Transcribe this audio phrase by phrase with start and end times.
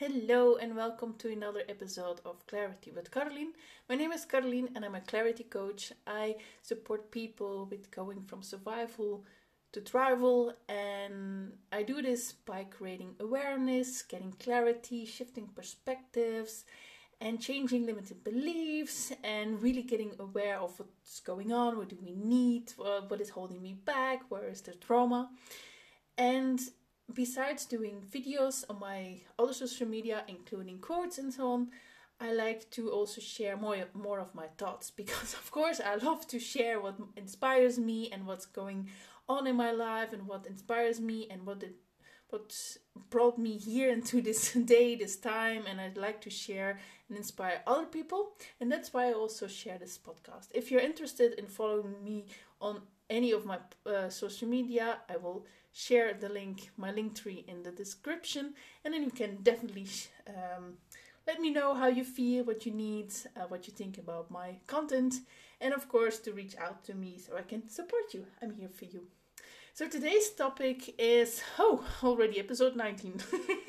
[0.00, 3.48] Hello and welcome to another episode of Clarity with Karolien.
[3.86, 5.92] My name is Karolien and I'm a clarity coach.
[6.06, 9.26] I support people with going from survival
[9.72, 16.64] to thrival and I do this by creating awareness, getting clarity, shifting perspectives
[17.20, 22.14] and changing limited beliefs and really getting aware of what's going on, what do we
[22.14, 25.28] need, what is holding me back, where is the trauma.
[26.16, 26.58] And
[27.14, 31.68] besides doing videos on my other social media, including quotes and so on,
[32.20, 36.26] I like to also share more more of my thoughts because of course I love
[36.28, 38.88] to share what inspires me and what's going
[39.28, 41.76] on in my life and what inspires me and what it
[42.30, 42.76] what
[43.10, 46.78] brought me here into this day, this time, and I'd like to share
[47.10, 48.30] and inspire other people.
[48.60, 50.48] And that's why I also share this podcast.
[50.54, 52.24] If you're interested in following me
[52.60, 57.44] on any of my uh, social media, I will share the link, my link tree
[57.46, 59.86] in the description, and then you can definitely
[60.28, 60.74] um,
[61.26, 64.56] let me know how you feel, what you need, uh, what you think about my
[64.66, 65.14] content,
[65.60, 68.24] and of course to reach out to me so I can support you.
[68.40, 69.02] I'm here for you.
[69.74, 73.20] So today's topic is oh, already episode 19.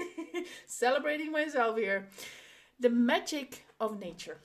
[0.68, 2.08] Celebrating myself here.
[2.82, 4.40] The magic of nature.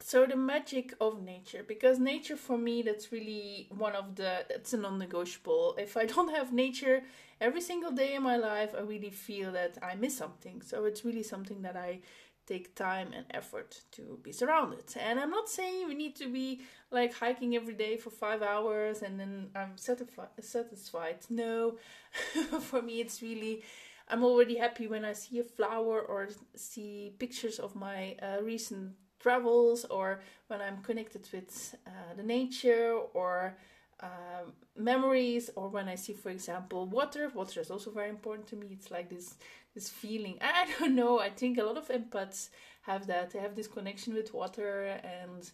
[0.00, 4.72] So the magic of nature because nature for me that's really one of the that's
[4.72, 5.74] a non-negotiable.
[5.78, 7.02] If i don't have nature
[7.40, 10.62] every single day in my life i really feel that i miss something.
[10.62, 12.00] So it's really something that i
[12.46, 14.84] take time and effort to be surrounded.
[15.00, 16.60] And i'm not saying we need to be
[16.92, 21.18] like hiking every day for five hours and then i'm satisfied satisfied.
[21.30, 21.78] No.
[22.70, 23.64] For me it's really
[24.08, 28.92] i'm already happy when i see a flower or see pictures of my uh, recent
[29.24, 33.56] travels or when I'm connected with uh, the nature or
[34.00, 37.30] um, memories or when I see, for example, water.
[37.34, 38.66] Water is also very important to me.
[38.70, 39.36] It's like this
[39.74, 40.36] this feeling.
[40.40, 41.18] I don't know.
[41.28, 42.50] I think a lot of empaths
[42.82, 43.30] have that.
[43.30, 45.50] They have this connection with water and.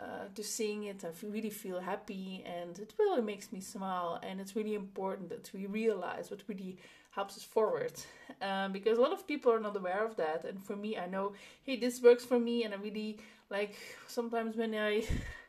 [0.00, 4.20] Uh, to seeing it, I really feel happy, and it really makes me smile.
[4.22, 6.78] And it's really important that we realize what really
[7.18, 7.94] helps us forward.
[8.48, 10.40] Um, because a lot of people are not aware of that.
[10.48, 11.26] And for me i know
[11.66, 12.56] hey this works for me.
[12.64, 13.12] And i really
[13.56, 13.74] like
[14.18, 14.92] sometimes when i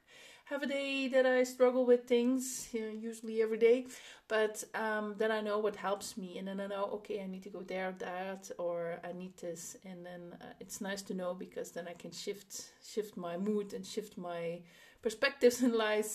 [0.52, 3.78] have a day that i struggle with things you know, usually every day.
[4.36, 6.30] But um, then i know what helps me.
[6.40, 8.78] And then i know okay i need to go there that or
[9.10, 9.62] i need this.
[9.90, 12.52] And then uh, it's nice to know because then i can shift
[12.94, 14.44] shift my mood and shift my
[15.06, 16.14] perspectives in life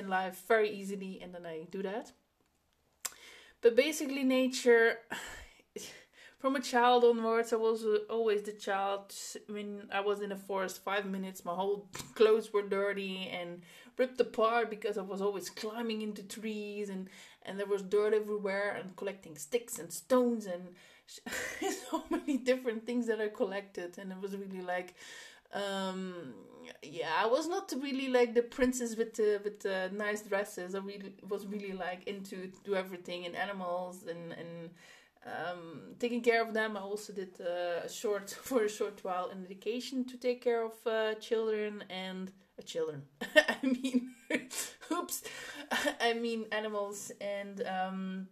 [0.00, 1.14] in life very easily.
[1.22, 2.06] And then i do that
[3.64, 4.98] but basically, nature.
[6.38, 9.14] From a child onwards, I was always the child.
[9.48, 13.62] When I was in the forest, five minutes, my whole clothes were dirty and
[13.96, 17.08] ripped apart because I was always climbing into trees and
[17.46, 20.68] and there was dirt everywhere and collecting sticks and stones and
[21.90, 24.94] so many different things that I collected and it was really like
[25.54, 26.34] um
[26.82, 30.78] yeah i was not really like the princess with the with the nice dresses i
[30.78, 34.70] really was really like into do everything and animals and and
[35.26, 36.76] um, taking care of them.
[36.76, 40.64] I also did uh, a short for a short while in education to take care
[40.64, 43.02] of uh, children and uh, children.
[43.36, 44.10] I mean,
[44.92, 45.22] oops,
[46.00, 48.28] I mean animals and um,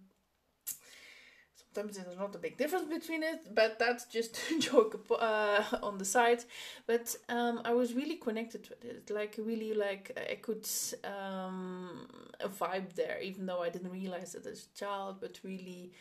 [1.74, 5.98] sometimes there's not a big difference between it, but that's just a joke uh, on
[5.98, 6.44] the side.
[6.86, 10.66] But um, I was really connected with it, like really like I could
[11.04, 12.06] um,
[12.44, 15.92] vibe there, even though I didn't realize it as a child, but really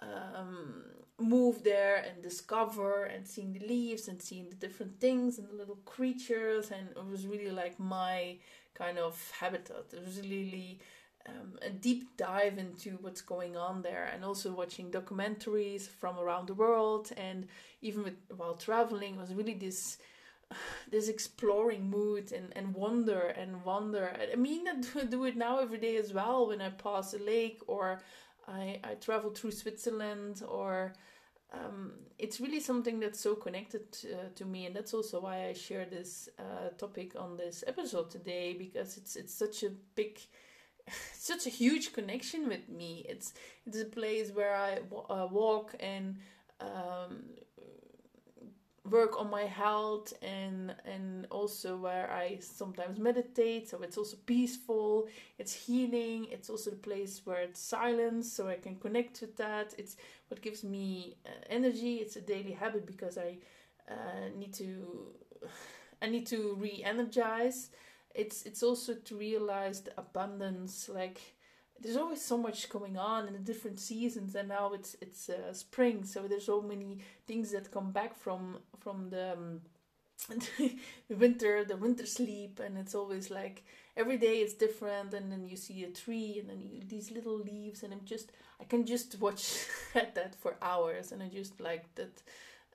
[0.00, 0.84] um,
[1.18, 5.54] move there and discover and seeing the leaves and seeing the different things and the
[5.54, 8.36] little creatures, and it was really like my
[8.74, 9.84] kind of habitat.
[9.92, 10.80] It was really
[11.28, 16.46] um, a deep dive into what's going on there and also watching documentaries from around
[16.46, 17.10] the world.
[17.16, 17.46] And
[17.82, 19.98] even with, while traveling was really this
[20.90, 24.12] this exploring mood and, and wonder and wonder.
[24.32, 27.60] I mean i do it now every day as well when i pass a lake
[27.66, 28.00] or
[28.48, 30.94] i, I travel through switzerland or
[31.52, 34.66] um, it's really something that's so connected uh, to me.
[34.66, 39.16] And that's also why i share this uh, topic on this episode today because it's
[39.16, 40.18] it's such a big
[41.14, 43.04] such a huge connection with me.
[43.08, 43.32] It's
[43.66, 44.78] it's a place where I
[45.10, 46.16] uh, walk and
[46.60, 47.24] um,
[48.88, 53.68] work on my health and and also where I sometimes meditate.
[53.68, 55.08] So it's also peaceful.
[55.38, 56.26] It's healing.
[56.30, 59.74] It's also the place where it's silence, so I can connect with that.
[59.78, 59.96] It's
[60.28, 61.96] what gives me uh, energy.
[61.96, 63.36] It's a daily habit because I
[63.88, 65.12] uh, need to
[66.02, 67.68] I need to re-energize
[68.14, 71.20] it's it's also to realize the abundance like
[71.80, 75.52] there's always so much going on in the different seasons and now it's it's uh,
[75.52, 79.60] spring so there's so many things that come back from from the, um,
[81.08, 83.64] the winter the winter sleep and it's always like
[83.96, 87.38] every day it's different and then you see a tree and then you, these little
[87.38, 88.30] leaves and i'm just
[88.60, 89.64] i can just watch
[89.94, 92.22] at that for hours and i just like that.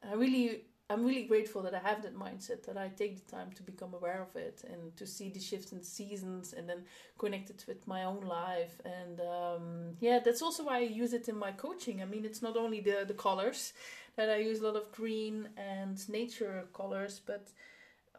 [0.08, 3.52] I really I'm really grateful that I have that mindset, that I take the time
[3.54, 6.84] to become aware of it and to see the shifts in seasons and then
[7.18, 8.80] connect it with my own life.
[8.86, 12.04] And um, yeah, that's also why I use it in my coaching.
[12.04, 13.74] I mean, it's not only the, the colors
[14.16, 17.48] that I use a lot of green and nature colors, but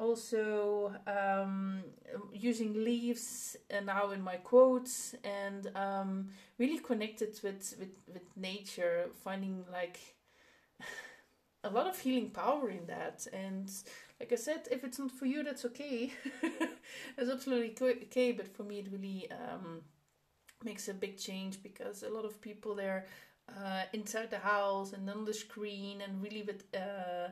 [0.01, 1.85] also um,
[2.33, 9.07] using leaves and now in my quotes and um, really connected with, with, with nature,
[9.23, 10.16] finding like
[11.67, 13.27] a lot of healing power in that.
[13.33, 13.71] And
[14.21, 16.13] like I said, if it's not for you, that's okay.
[17.19, 18.33] it's absolutely okay.
[18.33, 19.83] But for me, it really um,
[20.65, 23.07] makes a big change because a lot of people they're
[23.49, 27.29] uh, inside the house and on the screen and really with uh,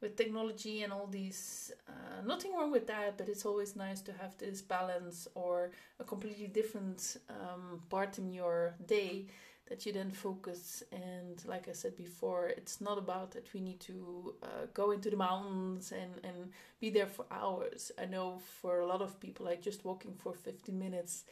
[0.00, 1.72] with technology and all these.
[1.88, 6.04] Uh, nothing wrong with that, but it's always nice to have this balance or a
[6.04, 9.26] completely different um, part in your day
[9.70, 10.82] that you then focus.
[10.92, 15.08] And like I said before, it's not about that we need to uh, go into
[15.08, 16.50] the mountains and, and
[16.80, 17.90] be there for hours.
[17.98, 21.24] I know for a lot of people, like just walking for 15 minutes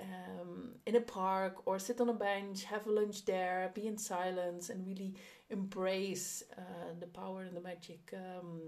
[0.00, 3.96] um, in a park or sit on a bench, have a lunch there, be in
[3.96, 5.14] silence, and really
[5.48, 8.12] embrace uh, the power and the magic.
[8.12, 8.60] Um,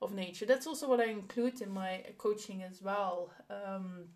[0.00, 0.44] of nature.
[0.44, 3.30] That's also what I include in my coaching as well.
[3.48, 4.08] Um,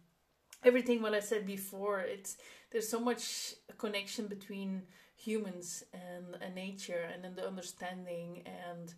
[0.64, 2.37] everything what I said before, it's
[2.70, 4.82] there's so much connection between
[5.17, 8.94] humans and, and nature and then the understanding and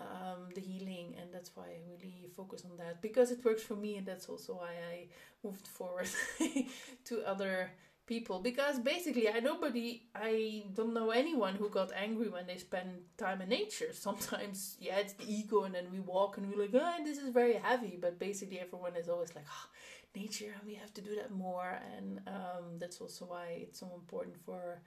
[0.00, 3.02] um, the healing and that's why I really focus on that.
[3.02, 5.06] Because it works for me and that's also why I
[5.44, 6.08] moved forward
[7.04, 7.70] to other
[8.06, 8.40] people.
[8.40, 13.42] Because basically I nobody I don't know anyone who got angry when they spend time
[13.42, 13.92] in nature.
[13.92, 17.30] Sometimes yeah it's the ego and then we walk and we're like oh this is
[17.30, 17.98] very heavy.
[18.00, 19.68] But basically everyone is always like oh,
[20.14, 23.90] nature and we have to do that more and um, that's also why it's so
[23.94, 24.80] important for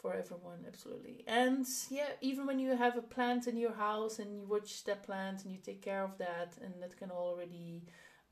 [0.00, 4.34] for everyone absolutely and yeah even when you have a plant in your house and
[4.34, 7.82] you watch that plant and you take care of that and that can already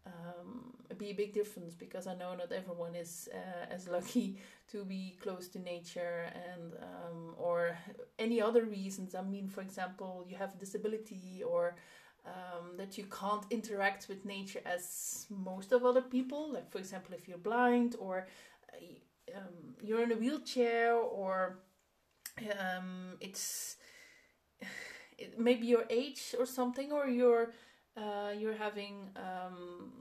[0.07, 4.39] um, be a big difference because I know not everyone is uh, as lucky
[4.73, 7.77] to be close to nature and um, or
[8.19, 9.15] any other reasons.
[9.15, 11.77] I mean, for example, you have a disability or
[12.27, 16.53] um, that you can't interact with nature as most of other people.
[16.53, 18.27] Like, for example, if you're blind or
[18.73, 21.59] uh, um, you're in a wheelchair or
[22.61, 23.77] um, it's
[25.19, 27.53] it, maybe your age or something, or you're
[27.97, 29.93] uh, you're having um,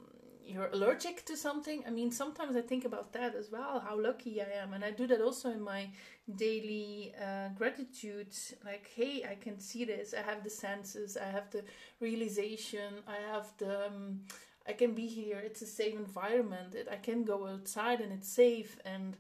[0.52, 1.84] you're allergic to something.
[1.88, 3.80] I mean, sometimes I think about that as well.
[3.80, 5.90] How lucky I am, and I do that also in my
[6.36, 8.34] daily uh, gratitude.
[8.66, 10.14] Like, hey, I can see this.
[10.14, 11.18] I have the senses.
[11.18, 11.64] I have the
[12.00, 12.96] realization.
[13.08, 13.88] I have the.
[13.88, 14.22] Um,
[14.68, 15.42] I can be here.
[15.44, 16.76] It's a safe environment.
[16.76, 19.18] It, I can go outside and it's safe and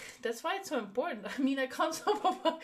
[0.22, 1.26] that's why it's so important.
[1.38, 2.60] I mean, I can't stop.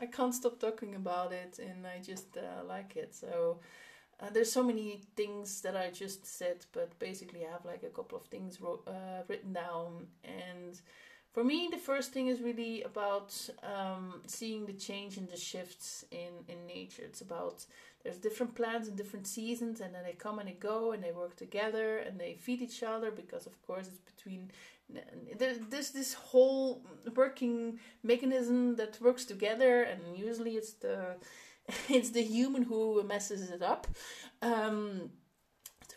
[0.00, 3.14] I can't stop talking about it, and I just uh, like it.
[3.14, 3.60] So
[4.22, 7.88] uh, there's so many things that I just said, but basically I have like a
[7.88, 8.90] couple of things uh,
[9.28, 10.06] written down.
[10.24, 10.80] And
[11.32, 16.04] for me, the first thing is really about um, seeing the change and the shifts
[16.10, 17.02] in, in nature.
[17.04, 17.66] It's about
[18.04, 21.12] there's different plants in different seasons, and then they come and they go, and they
[21.12, 24.50] work together, and they feed each other because, of course, it's between
[25.38, 26.82] there's this whole
[27.14, 31.16] working mechanism that works together, and usually it's the
[31.88, 33.86] it's the human who messes it up.
[34.40, 35.10] Um,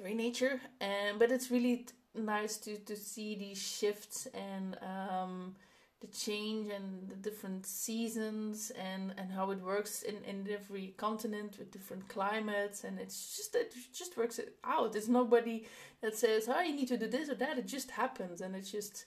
[0.03, 5.55] nature, and but it's really nice to to see these shifts and um,
[6.01, 11.57] the change and the different seasons and and how it works in in every continent
[11.57, 14.91] with different climates and it's just it just works out.
[14.93, 15.65] There's nobody
[16.01, 18.71] that says, "Oh, you need to do this or that." It just happens, and it's
[18.71, 19.05] just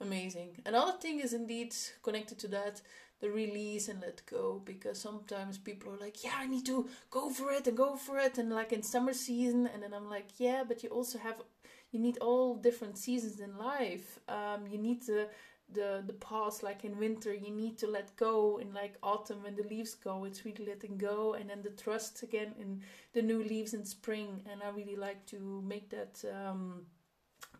[0.00, 0.50] amazing.
[0.64, 2.80] Another thing is indeed connected to that
[3.20, 7.30] the release and let go because sometimes people are like yeah i need to go
[7.30, 10.28] for it and go for it and like in summer season and then i'm like
[10.38, 11.42] yeah but you also have
[11.90, 14.18] you need all different seasons in life.
[14.28, 15.28] Um, you need the
[15.70, 19.54] the the pause like in winter you need to let go in like autumn when
[19.54, 20.24] the leaves go.
[20.24, 22.82] It's really letting go and then the trust again in
[23.12, 24.42] the new leaves in spring.
[24.50, 26.86] And i really like to make that um,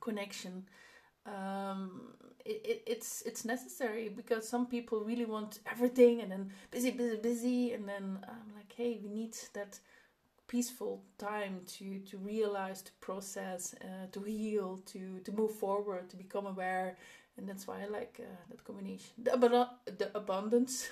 [0.01, 0.65] connection
[1.29, 2.13] um,
[2.45, 7.17] it, it, it's it's necessary because some people really want everything and then busy, busy,
[7.17, 9.79] busy, and then I'm like, hey, we need that
[10.47, 16.17] peaceful time to to realize, to process, uh, to heal, to to move forward, to
[16.17, 16.97] become aware,
[17.37, 19.11] and that's why I like uh, that combination.
[19.23, 20.89] The, ab- the abundance.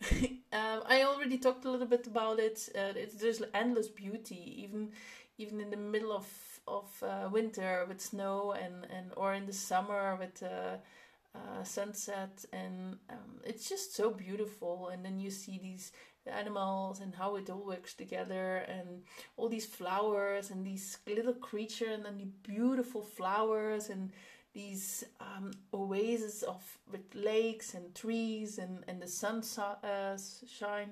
[0.52, 2.68] um, I already talked a little bit about it.
[2.74, 4.90] Uh, it's, there's endless beauty, even
[5.38, 6.26] even in the middle of
[6.66, 10.76] of uh, winter with snow and and or in the summer with uh,
[11.34, 14.88] uh, sunset, and um, it's just so beautiful.
[14.88, 15.92] And then you see these
[16.26, 19.02] animals and how it all works together and
[19.36, 24.10] all these flowers and these little creatures and then the beautiful flowers and
[24.52, 29.42] these um, oases of with lakes and trees and and the sun
[29.84, 30.16] uh,
[30.48, 30.90] shine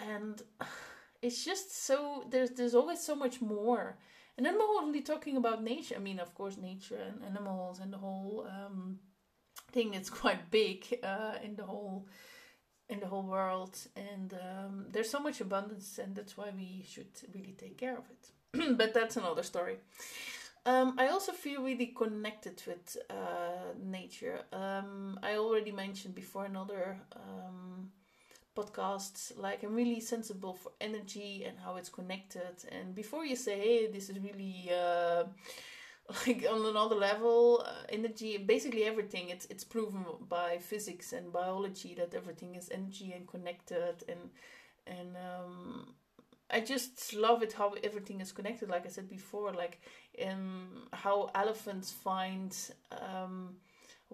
[0.00, 0.42] and
[1.22, 3.96] it's just so there's there's always so much more
[4.36, 7.92] and I'm not only talking about nature I mean of course nature and animals and
[7.92, 8.98] the whole um,
[9.72, 12.06] thing that's quite big uh, in the whole
[12.88, 13.76] in the whole world.
[13.96, 18.04] And um, there's so much abundance and that's why we should really take care of
[18.10, 18.76] it.
[18.78, 19.78] But that's another story.
[20.66, 24.40] Um, I also feel really connected with uh, nature.
[24.52, 27.90] Um, I already mentioned before another um,
[28.56, 32.56] podcasts, like I'm really sensible for energy and how it's connected.
[32.70, 35.24] And before you say, "Hey, this is really uh,
[36.26, 39.30] like on another level," uh, energy, basically everything.
[39.30, 44.30] It's it's proven by physics and biology that everything is energy and connected and
[44.86, 45.94] and um,
[46.50, 48.68] I just love it how everything is connected.
[48.68, 49.80] Like I said before, like
[50.24, 52.54] um, how elephants find
[52.92, 53.56] um,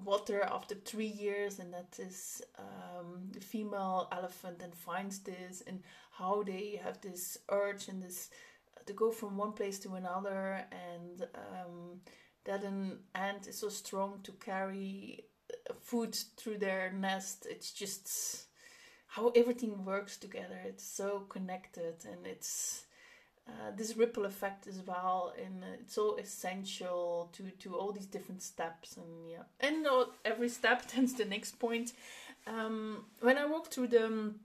[0.04, 5.82] water after three years, and that is um, the female elephant and finds this, and
[6.10, 8.30] how they have this urge and this
[8.76, 12.00] uh, to go from one place to another, and um,
[12.44, 17.46] that an ant is so strong to carry uh, food through their nest.
[17.48, 18.46] It's just
[19.06, 20.60] how everything works together.
[20.64, 22.84] It's so connected, and it's
[23.50, 28.06] uh, this ripple effect as well, and uh, it's so essential to to all these
[28.06, 28.96] different steps.
[28.96, 29.86] And yeah, and
[30.24, 31.92] every step tends the next point.
[32.46, 34.40] Um, when I walk through the um,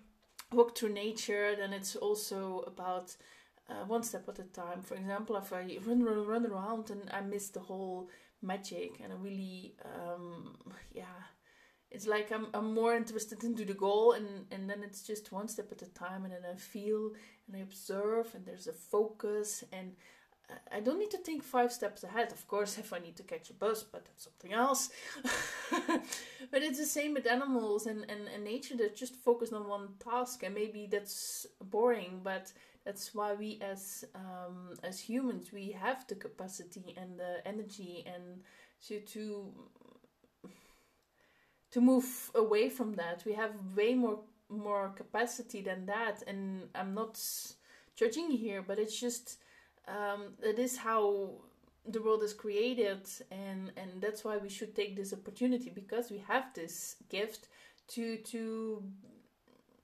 [0.52, 3.16] walk through nature, then it's also about
[3.70, 4.82] uh, one step at a time.
[4.82, 8.10] For example, if I run run, run around and I miss the whole
[8.42, 10.58] magic, and I really um,
[10.94, 11.22] yeah
[11.96, 15.48] it's like I'm, I'm more interested into the goal and, and then it's just one
[15.48, 17.12] step at a time and then I feel
[17.48, 19.94] and I observe and there's a focus and
[20.72, 22.34] I don't need to think five steps ahead.
[22.34, 24.90] Of course, if I need to catch a bus, but that's something else.
[26.52, 29.88] but it's the same with animals and, and, and nature that just focus on one
[30.04, 32.52] task and maybe that's boring, but
[32.84, 38.44] that's why we as um, as humans we have the capacity and the energy and
[38.86, 39.52] to to
[41.76, 43.24] to move away from that.
[43.26, 47.20] We have way more more capacity than that, and I'm not
[47.98, 49.40] judging here, but it's just
[49.86, 51.32] um, it is how
[51.86, 56.20] the world is created, and and that's why we should take this opportunity because we
[56.20, 57.50] have this gift
[57.90, 58.82] to to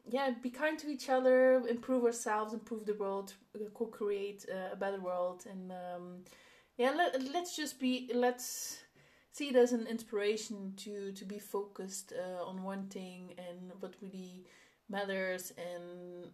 [0.09, 3.33] yeah be kind to each other, improve ourselves, improve the world,
[3.73, 6.23] co-create a better world, and um,
[6.77, 8.77] yeah, let, let's just be let's
[9.31, 13.95] see it as an inspiration to to be focused uh, on one thing and what
[14.01, 14.45] really
[14.89, 16.31] matters and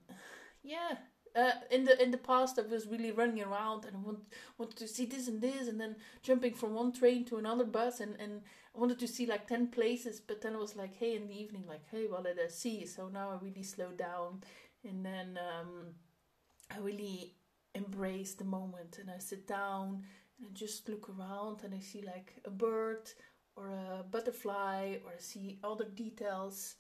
[0.64, 0.98] yeah
[1.36, 4.20] uh, in the in the past I was really running around and I want,
[4.58, 8.00] wanted to see this and this and then jumping from one train to another bus
[8.00, 8.42] and, and
[8.76, 11.40] I wanted to see like 10 places but then I was like hey in the
[11.40, 12.86] evening like hey did I see?
[12.86, 14.42] So now I really slow down
[14.84, 15.94] and then um,
[16.72, 17.36] I really
[17.76, 20.04] embrace the moment and I sit down
[20.40, 23.10] and I just look around and I see like a bird
[23.56, 26.76] or a butterfly or I see other details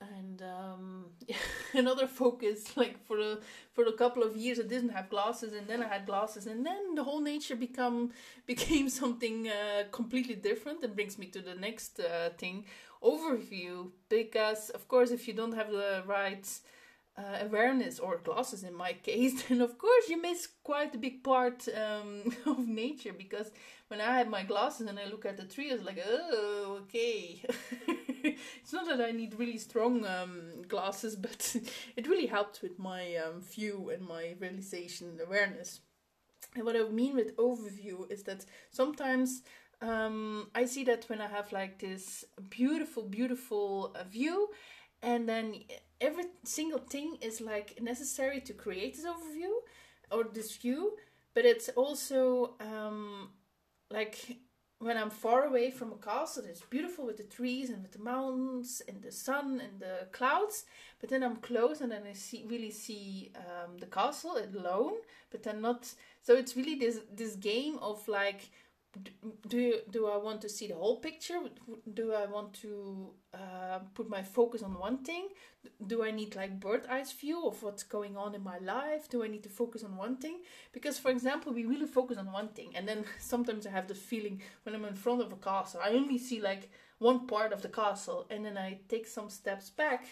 [0.00, 1.06] and um,
[1.74, 3.38] another focus like for a
[3.72, 6.64] for a couple of years I didn't have glasses and then I had glasses and
[6.64, 8.12] then the whole nature become
[8.46, 12.64] became something uh, completely different and brings me to the next uh, thing
[13.02, 13.90] overview.
[14.08, 16.46] Because of course if you don't have the right
[17.20, 21.22] uh, awareness or glasses in my case, then of course you miss quite a big
[21.22, 23.50] part um, of nature because
[23.88, 27.42] when I had my glasses and I look at the tree, I like, oh, okay.
[28.24, 31.56] it's not that I need really strong um, glasses, but
[31.96, 35.80] it really helped with my um, view and my realization and awareness.
[36.54, 39.42] And what I mean with overview is that sometimes
[39.82, 44.48] um, I see that when I have like this beautiful, beautiful uh, view,
[45.02, 45.54] and then
[46.00, 49.52] every single thing is like necessary to create this overview
[50.10, 50.92] or this view
[51.34, 53.30] but it's also um,
[53.90, 54.38] like
[54.80, 57.98] when I'm far away from a castle, it's beautiful with the trees and with the
[57.98, 60.64] mountains and the sun and the clouds.
[61.00, 64.94] But then I'm close and then I see really see um, the castle alone,
[65.30, 65.92] but then not.
[66.22, 68.50] So it's really this this game of like
[69.48, 71.38] do do I want to see the whole picture?
[71.94, 75.28] Do I want to uh, put my focus on one thing?
[75.86, 79.08] Do I need like bird eyes view of what's going on in my life?
[79.08, 80.40] Do I need to focus on one thing?
[80.72, 83.94] Because for example, we really focus on one thing, and then sometimes I have the
[83.94, 87.62] feeling when I'm in front of a castle, I only see like one part of
[87.62, 90.06] the castle, and then I take some steps back,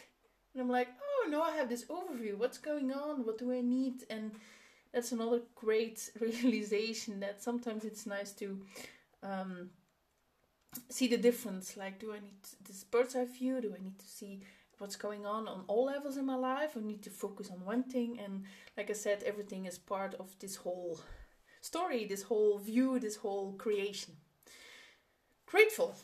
[0.54, 2.37] and I'm like, oh no, I have this overview.
[2.37, 3.25] What's going on?
[3.25, 4.04] What do I need?
[4.08, 4.32] And
[4.99, 8.61] that's another great realization that sometimes it's nice to
[9.23, 9.71] um,
[10.90, 11.76] see the difference.
[11.76, 13.61] Like, do I need this bird's eye view?
[13.61, 14.40] Do I need to see
[14.78, 16.73] what's going on on all levels in my life?
[16.76, 18.19] I need to focus on one thing.
[18.19, 18.43] And
[18.76, 20.99] like I said, everything is part of this whole
[21.61, 24.14] story, this whole view, this whole creation.
[25.47, 25.95] Grateful.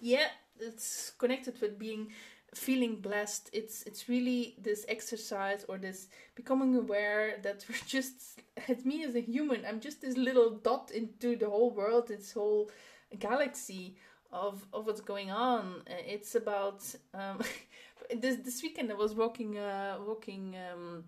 [0.00, 2.08] Yeah, it's connected with being
[2.54, 8.84] feeling blessed it's it's really this exercise or this becoming aware that we're just at
[8.86, 12.70] me as a human i'm just this little dot into the whole world this whole
[13.18, 13.96] galaxy
[14.32, 15.82] of of what's going on.
[15.86, 16.82] It's about
[17.14, 17.40] um
[18.20, 21.04] this this weekend i was walking uh walking um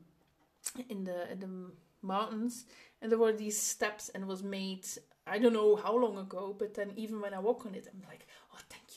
[0.89, 1.71] in the in the
[2.03, 2.65] mountains
[3.01, 4.87] and there were these steps and was made
[5.27, 8.03] i don't know how long ago but then even when i walk on it i'm
[8.09, 8.27] like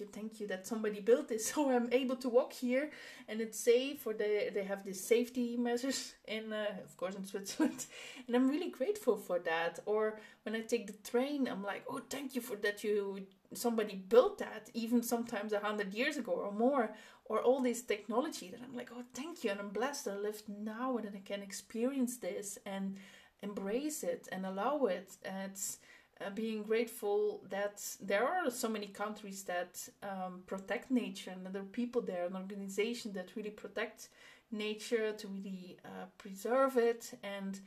[0.01, 2.89] you thank you that somebody built this so i'm able to walk here
[3.29, 7.25] and it's safe or they they have these safety measures in uh, of course in
[7.31, 7.85] switzerland.
[8.25, 9.79] And i'm really grateful for that.
[9.85, 13.95] Or when i take the train i'm like oh thank you for that you somebody
[13.95, 16.91] built that even sometimes a hundred years ago or more
[17.25, 20.41] or all this technology that i'm like oh thank you and i'm blessed i live
[20.47, 22.97] now and i can experience this and
[23.43, 25.17] embrace it and allow it.
[25.25, 25.79] And it's
[26.25, 31.61] uh, being grateful that there are so many countries that um, protect nature and there
[31.61, 34.09] are people there, an organization that really protect
[34.51, 37.59] nature to really uh, preserve it and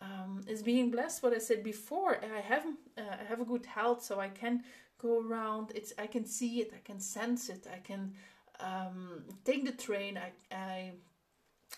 [0.00, 1.22] um, is being blessed.
[1.22, 2.66] What I said before, I have
[2.98, 4.62] uh, I have a good health, so I can
[4.98, 5.72] go around.
[5.74, 8.12] It's I can see it, I can sense it, I can
[8.60, 10.18] um, take the train.
[10.18, 10.92] I I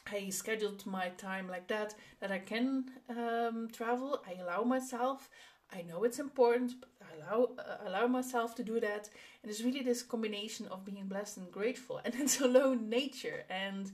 [0.06, 4.22] I scheduled my time like that that I can um, travel.
[4.26, 5.28] I allow myself.
[5.72, 9.10] I know it's important, but I allow uh, allow myself to do that.
[9.42, 13.90] And it's really this combination of being blessed and grateful, and it's alone nature, and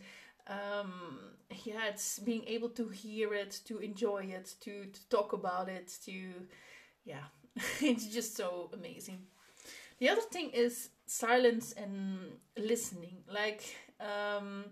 [0.49, 1.19] um,
[1.65, 5.93] yeah, it's being able to hear it, to enjoy it, to to talk about it,
[6.05, 6.13] to
[7.05, 7.25] yeah,
[7.81, 9.19] it's just so amazing.
[9.99, 13.19] The other thing is silence and listening.
[13.33, 13.65] Like
[14.01, 14.67] um,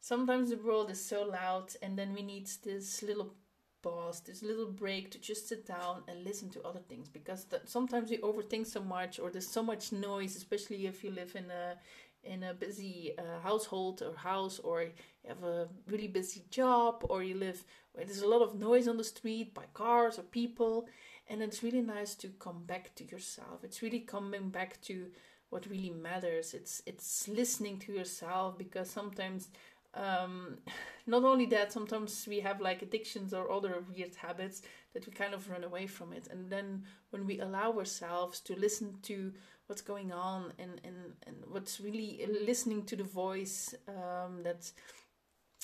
[0.00, 3.34] sometimes the world is so loud, and then we need this little
[3.82, 8.10] pause, this little break to just sit down and listen to other things because sometimes
[8.10, 11.76] we overthink so much or there's so much noise, especially if you live in a
[12.22, 14.90] in a busy uh, household or house or you
[15.26, 18.98] have a really busy job or you live where there's a lot of noise on
[18.98, 20.86] the street by cars or people
[21.28, 23.62] and it's really nice to come back to yourself.
[23.62, 25.06] It's really coming back to
[25.48, 26.54] what really matters.
[26.54, 29.48] It's it's listening to yourself because sometimes
[29.94, 30.58] um,
[31.06, 34.62] not only that, sometimes we have like addictions or other weird habits
[34.94, 36.28] that we kind of run away from it.
[36.30, 39.32] And then when we allow ourselves to listen to
[39.66, 44.70] what's going on and, and, and what's really listening to the voice um, that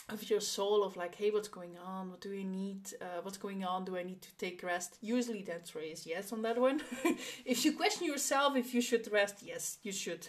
[0.09, 2.11] of your soul of like hey what's going on?
[2.11, 2.93] What do you need?
[3.01, 3.85] Uh, what's going on?
[3.85, 4.99] Do i need to take rest?
[5.01, 6.81] Usually the answer is yes on that one.
[7.45, 10.29] If you question yourself if you should rest yes you should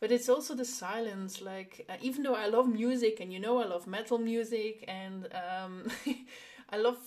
[0.00, 3.58] but it's also the silence like uh, even though i love music and you know
[3.58, 5.90] i love metal music and um,
[6.70, 6.98] i love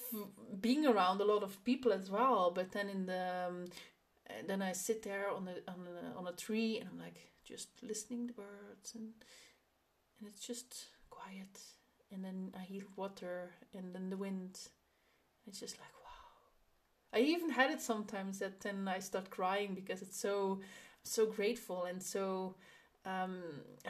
[0.61, 3.65] being around a lot of people as well but then in the um,
[4.47, 7.69] then i sit there on a, on a on a tree and i'm like just
[7.81, 9.11] listening to birds and
[10.19, 11.59] and it's just quiet.
[12.11, 14.59] And then i hear water and then the wind.
[15.47, 16.09] It's just like wow.
[17.13, 20.61] I even had it sometimes that then i start crying because it's so
[21.03, 22.55] so grateful and so
[23.07, 23.37] um,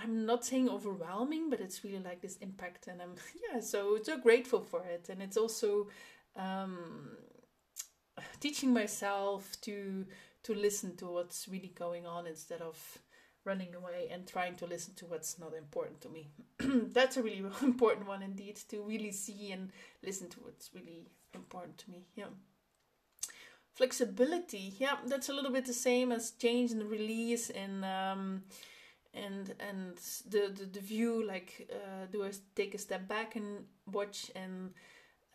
[0.02, 3.16] I'm not saying overwhelming, but it's really like this impact, and I'm
[3.54, 5.88] yeah, so so grateful for it, and it's also
[6.36, 7.18] um,
[8.40, 10.06] teaching myself to
[10.44, 12.78] to listen to what's really going on instead of
[13.44, 16.30] running away and trying to listen to what's not important to me.
[16.94, 19.72] That's a really important one indeed to really see and
[20.04, 22.06] listen to what's really important to me.
[22.16, 22.32] Yeah.
[23.74, 28.42] Flexibility, yeah, that's a little bit the same as change and release and um,
[29.13, 29.98] and and
[30.30, 34.72] the the, the view like uh, do I take a step back and watch and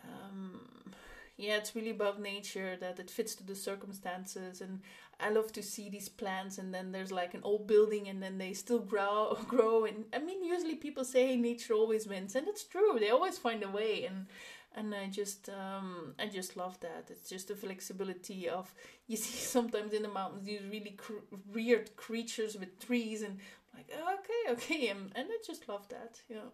[0.04, 0.60] um,
[1.36, 4.60] yeah, it's really about nature that it fits to the circumstances.
[4.60, 4.80] And
[5.18, 8.38] I love to see these plants, and then there's like an old building, and then
[8.38, 9.84] they still grow, grow.
[9.84, 12.96] And I mean, usually people say nature always wins, and it's true.
[12.98, 14.26] They always find a way, and
[14.74, 17.06] and I just um, I just love that.
[17.10, 18.72] It's just the flexibility of
[19.06, 23.38] you see sometimes in the mountains these really cr- weird creatures with trees and
[23.88, 26.20] like okay okay and, and I just love that.
[26.28, 26.50] Yeah.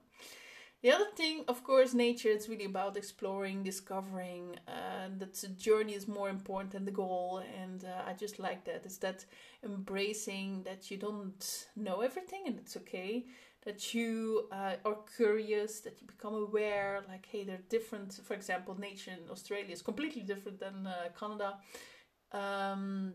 [0.82, 2.28] The other thing, of course, nature.
[2.28, 4.56] It's really about exploring, discovering.
[4.68, 8.64] Uh, that the journey is more important than the goal, and uh, I just like
[8.66, 8.82] that.
[8.84, 9.24] It's that
[9.64, 13.26] embracing that you don't know everything, and it's okay.
[13.64, 17.00] That you uh, are curious, that you become aware.
[17.08, 18.12] Like, hey, they're different.
[18.24, 21.56] For example, nature in Australia is completely different than uh, Canada,
[22.32, 23.14] um,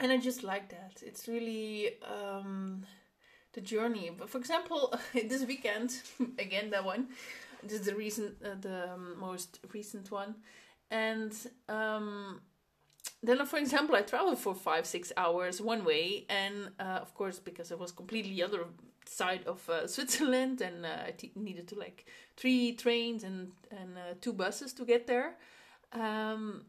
[0.00, 1.02] and I just like that.
[1.02, 1.92] It's really.
[2.02, 2.84] Um,
[3.54, 4.10] the journey.
[4.16, 6.00] But for example, this weekend,
[6.38, 7.08] again that one,
[7.62, 10.34] this is the recent, uh, the um, most recent one,
[10.90, 11.32] and
[11.68, 12.40] um,
[13.22, 17.38] then for example, I traveled for five six hours one way, and uh, of course
[17.38, 18.64] because it was completely other
[19.06, 23.96] side of uh, Switzerland, and uh, I t- needed to like three trains and and
[23.96, 25.36] uh, two buses to get there.
[25.92, 26.64] Um,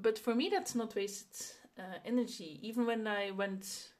[0.00, 1.46] but for me, that's not wasted
[1.78, 2.58] uh, energy.
[2.62, 3.91] Even when I went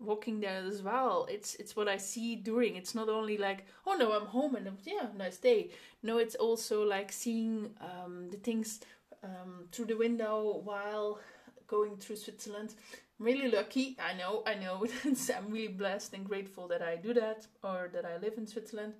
[0.00, 3.96] walking there as well it's it's what i see during it's not only like oh
[3.96, 5.70] no i'm home and yeah nice day.
[6.02, 8.80] No it's also like seeing um, the things
[9.24, 11.18] um, through the window while
[11.66, 12.74] going through switzerland.
[13.18, 14.86] I'm really lucky i know i know.
[15.04, 18.94] I'm really blessed and grateful that i do that or that i live in switzerland.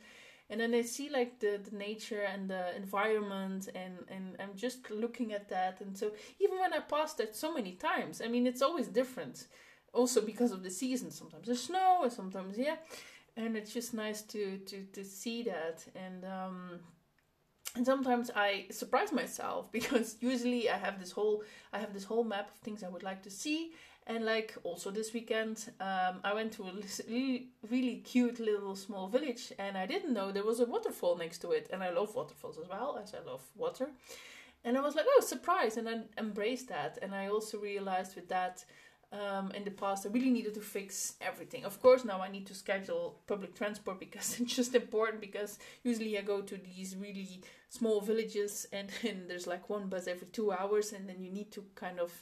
[0.51, 4.91] And then i see like the, the nature and the environment and and i'm just
[4.91, 5.81] looking at that.
[5.81, 9.47] And so even when i pass that so many times i mean it's always different
[9.93, 12.77] also because of the season sometimes there's snow and sometimes yeah.
[13.37, 15.85] And it's just nice to to to see that.
[15.95, 16.81] And um
[17.77, 22.25] and sometimes i surprise myself because usually i have this whole i have this whole
[22.25, 23.73] map of things i would like to see.
[24.07, 26.73] And like also this weekend um, i went to a
[27.09, 31.39] really, really cute little small village and i didn't know there was a waterfall next
[31.39, 31.69] to it.
[31.73, 33.89] And i love waterfalls as well as i love water.
[34.65, 35.77] And i was like oh surprise.
[35.77, 36.99] And i embraced that.
[37.03, 38.65] And i also realized with that
[39.13, 41.65] um, in the past I really needed to fix everything.
[41.65, 45.21] Of course, now I need to schedule public transport because it's just important.
[45.21, 50.07] Because usually I go to these really small villages and, and there's like one bus
[50.07, 52.13] every two hours, and then you need to kind of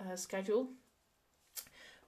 [0.00, 0.68] uh, schedule.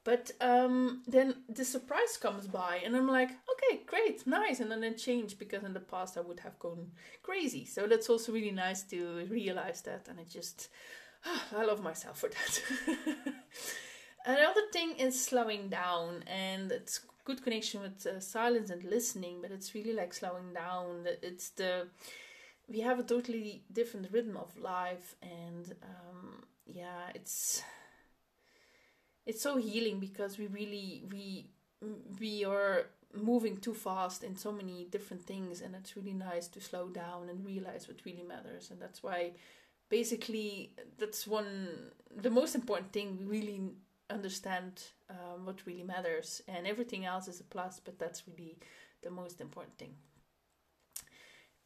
[0.05, 4.83] But um, then the surprise comes by, and I'm like, okay, great, nice, and then
[4.83, 6.91] it changed because in the past I would have gone
[7.23, 7.65] crazy.
[7.65, 10.71] So that's also really nice to realize that, and I just,
[11.25, 13.35] oh, I love myself for that.
[14.25, 19.51] Another thing is slowing down, and it's good connection with uh, silence and listening, but
[19.51, 21.07] it's really like slowing down.
[21.23, 21.89] It's the
[22.69, 27.63] we have a totally different rhythm of life, and um, yeah, it's
[29.27, 31.47] it's so healing because we really we
[32.21, 36.61] we are moving too fast in so many different things and it's really nice to
[36.61, 39.33] slow down and realize what really matters and that's why
[39.91, 41.69] basically that's one
[42.17, 43.61] the most important thing we really
[44.13, 48.59] understand um, what really matters, and everything else is a plus, but that's really
[49.03, 49.95] the most important thing.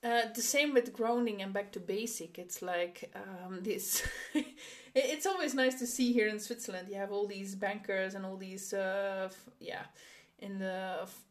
[0.04, 2.38] Uh, the same with grounding and back to basic.
[2.38, 4.06] It's like um, this.
[4.94, 6.88] it's always nice to see here in Switzerland.
[6.88, 9.84] You have all these bankers and all these, uh, f- yeah,
[10.38, 11.24] in the f-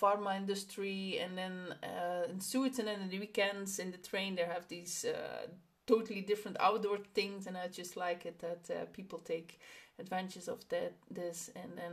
[0.00, 4.34] pharma industry, and then uh, in suits, and then in the weekends in the train
[4.34, 5.46] they have these uh,
[5.86, 9.60] totally different outdoor things, and I just like it that uh, people take
[9.98, 11.92] adventures of that this and then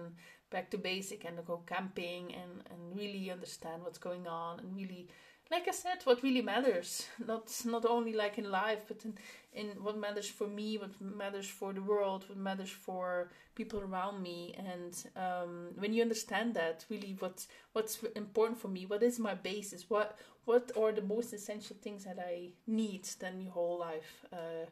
[0.51, 5.07] back to basic and go camping and and really understand what's going on and really
[5.51, 9.13] like I said, what really matters, not not only like in life, but in,
[9.53, 14.23] in what matters for me, what matters for the world, what matters for people around
[14.23, 14.55] me.
[14.57, 19.35] And um, when you understand that, really, what's what's important for me, what is my
[19.35, 24.25] basis, what what are the most essential things that I need, then your whole life
[24.33, 24.65] uh,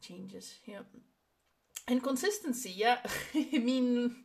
[0.00, 0.54] changes.
[0.66, 0.80] Yeah
[1.88, 2.98] and consistency yeah.
[3.34, 4.16] I mean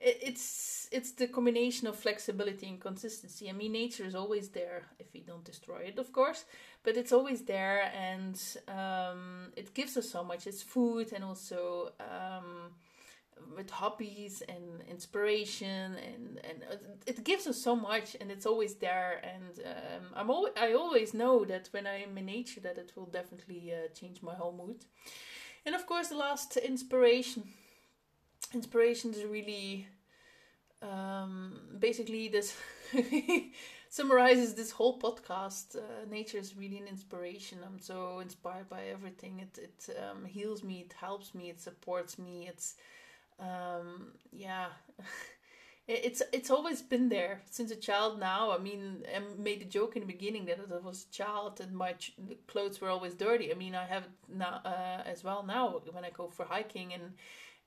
[0.00, 3.48] it's it's the combination of flexibility and consistency.
[3.50, 6.44] I mean nature is always there if we don't destroy it of course
[6.84, 10.46] but it's always there and um, it gives us so much.
[10.46, 12.72] It's food and also um,
[13.56, 16.64] with hobbies and inspiration and and
[17.06, 21.14] it gives us so much and it's always there and um, i'm always i always
[21.14, 24.84] know that when i'm in nature that it will definitely uh, change my whole mood
[25.66, 27.44] and of course, the last inspiration.
[28.54, 29.86] Inspiration is really
[30.82, 32.56] um, basically this
[33.90, 35.76] summarizes this whole podcast.
[35.76, 37.58] Uh, nature is really an inspiration.
[37.64, 39.40] I'm so inspired by everything.
[39.40, 40.80] It it um, heals me.
[40.80, 41.50] It helps me.
[41.50, 42.48] It supports me.
[42.48, 42.74] It's
[43.38, 44.66] um, yeah.
[45.88, 49.96] it's it's always been there since a child now i mean i made a joke
[49.96, 52.14] in the beginning that i was a child and my ch-
[52.46, 56.04] clothes were always dirty i mean i have it now uh, as well now when
[56.04, 57.14] i go for hiking and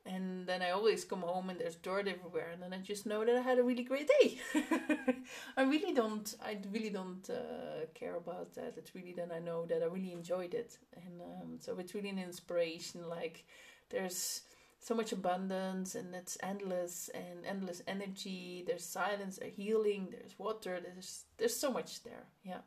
[0.06, 3.24] and then I always come home and there's dirt everywhere, and then I just know
[3.24, 4.40] that I had a really great day.
[5.58, 8.74] I really don't, I really don't uh, care about that.
[8.78, 12.10] It's really then I know that I really enjoyed it, and um, so it's really
[12.10, 13.08] an inspiration.
[13.08, 13.46] Like
[13.90, 14.42] there's
[14.82, 18.64] so much abundance, and it's endless and endless energy.
[18.68, 20.80] There's silence, there's healing, there's water.
[20.84, 22.26] There's there's so much there.
[22.44, 22.62] Yeah,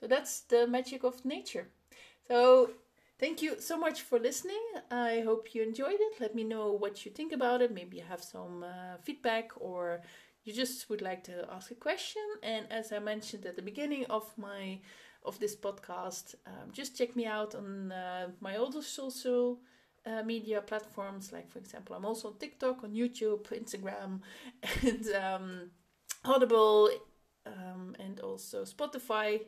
[0.00, 1.68] so that's the magic of nature.
[2.28, 2.70] So
[3.16, 4.60] Thank you so much for listening.
[4.90, 6.20] I hope you enjoyed it.
[6.20, 7.72] Let me know what you think about it.
[7.72, 10.00] Maybe you have some uh, feedback or
[10.42, 12.22] you just would like to ask a question.
[12.42, 14.80] And as I mentioned at the beginning of my
[15.24, 19.60] of this podcast, um, just check me out on uh, my other social
[20.06, 21.32] uh, media platforms.
[21.32, 24.20] Like for example, I'm also on TikTok, on YouTube, Instagram,
[24.82, 25.70] and um,
[26.24, 26.90] Audible,
[27.46, 29.40] um, and also Spotify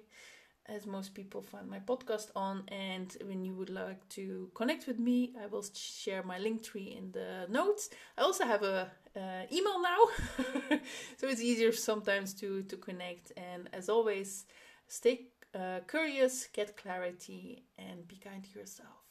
[0.69, 2.65] as most people find my podcast on.
[2.69, 6.97] And when you would like to connect with me, I will share my link tree
[6.99, 7.91] in the notes.
[8.19, 9.99] I also have a uh, email now,
[11.17, 13.33] so it's easier sometimes to to connect.
[13.37, 14.45] And as always,
[14.89, 19.06] stay uh, curious, get clarity, and be kind to yourself.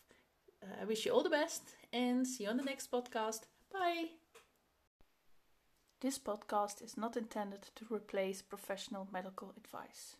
[0.82, 3.42] I wish you all the best, and see you on the next podcast.
[3.72, 4.10] Bye.
[6.02, 10.18] This podcast is not intended to replace professional medical advice.